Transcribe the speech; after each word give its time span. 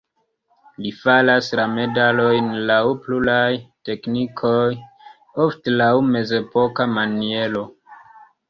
Li 0.83 0.91
faras 1.01 1.49
la 1.59 1.65
medalojn 1.73 2.47
laŭ 2.71 2.79
pluraj 3.05 3.51
teknikoj, 3.91 4.65
ofte 5.47 5.75
laŭ 5.83 5.93
mezepoka 6.09 6.93
maniero. 6.99 7.67